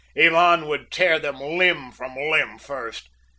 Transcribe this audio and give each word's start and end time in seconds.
Ivan 0.17 0.65
would 0.65 0.89
tear 0.91 1.19
them 1.19 1.39
limb 1.39 1.91
from 1.91 2.15
limb 2.15 2.57
first. 2.57 3.07